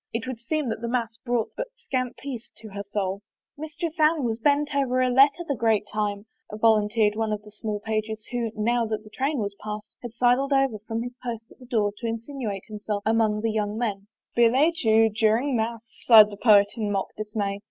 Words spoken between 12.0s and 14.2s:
insinuate himself among the young men."